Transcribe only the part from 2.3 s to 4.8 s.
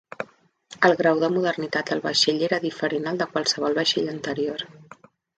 era diferent al de qualsevol vaixell anterior.